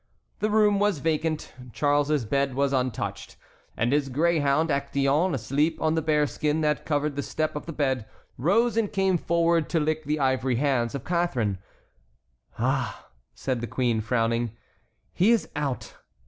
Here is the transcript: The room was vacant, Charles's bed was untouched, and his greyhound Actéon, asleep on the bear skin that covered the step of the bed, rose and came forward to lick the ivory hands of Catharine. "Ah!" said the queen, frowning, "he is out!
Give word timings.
The 0.39 0.49
room 0.49 0.79
was 0.79 0.97
vacant, 0.97 1.53
Charles's 1.73 2.25
bed 2.25 2.55
was 2.55 2.73
untouched, 2.73 3.37
and 3.77 3.93
his 3.93 4.09
greyhound 4.09 4.71
Actéon, 4.71 5.35
asleep 5.35 5.79
on 5.79 5.93
the 5.93 6.01
bear 6.01 6.25
skin 6.25 6.61
that 6.61 6.87
covered 6.87 7.15
the 7.15 7.21
step 7.21 7.55
of 7.55 7.67
the 7.67 7.71
bed, 7.71 8.07
rose 8.35 8.75
and 8.77 8.91
came 8.91 9.19
forward 9.19 9.69
to 9.69 9.79
lick 9.79 10.05
the 10.05 10.19
ivory 10.19 10.55
hands 10.55 10.95
of 10.95 11.05
Catharine. 11.05 11.59
"Ah!" 12.57 13.09
said 13.35 13.61
the 13.61 13.67
queen, 13.67 14.01
frowning, 14.01 14.57
"he 15.13 15.29
is 15.29 15.47
out! 15.55 15.93